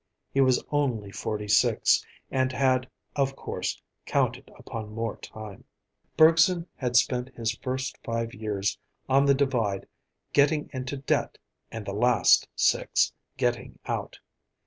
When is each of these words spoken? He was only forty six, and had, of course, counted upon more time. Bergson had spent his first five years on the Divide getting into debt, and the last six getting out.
He 0.31 0.41
was 0.41 0.65
only 0.71 1.11
forty 1.11 1.47
six, 1.47 2.03
and 2.31 2.51
had, 2.51 2.89
of 3.15 3.35
course, 3.35 3.79
counted 4.07 4.49
upon 4.57 4.91
more 4.91 5.17
time. 5.17 5.63
Bergson 6.17 6.65
had 6.75 6.95
spent 6.95 7.29
his 7.35 7.51
first 7.57 7.99
five 8.03 8.33
years 8.33 8.79
on 9.07 9.25
the 9.25 9.35
Divide 9.35 9.85
getting 10.33 10.71
into 10.73 10.97
debt, 10.97 11.37
and 11.71 11.85
the 11.85 11.93
last 11.93 12.47
six 12.55 13.13
getting 13.37 13.77
out. 13.85 14.17